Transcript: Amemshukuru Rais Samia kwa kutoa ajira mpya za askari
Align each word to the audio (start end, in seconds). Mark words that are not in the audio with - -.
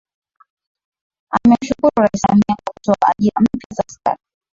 Amemshukuru 1.37 1.91
Rais 2.03 2.19
Samia 2.21 2.55
kwa 2.63 2.73
kutoa 2.73 3.09
ajira 3.11 3.41
mpya 3.41 3.75
za 3.75 3.83
askari 3.87 4.21